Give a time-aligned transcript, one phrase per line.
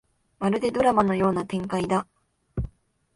[0.39, 2.07] まるでドラマのような展開だ